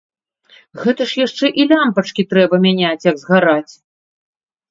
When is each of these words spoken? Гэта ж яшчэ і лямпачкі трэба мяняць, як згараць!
Гэта 0.83 1.01
ж 1.09 1.19
яшчэ 1.25 1.45
і 1.63 1.65
лямпачкі 1.73 2.25
трэба 2.33 2.55
мяняць, 2.65 3.05
як 3.11 3.21
згараць! 3.25 3.73